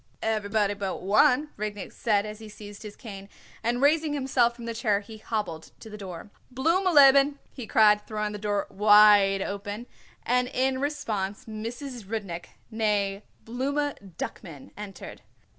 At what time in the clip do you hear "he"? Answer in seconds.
2.39-2.49, 5.01-5.19, 7.53-7.67